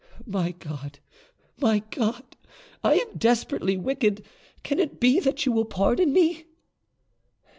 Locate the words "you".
5.45-5.51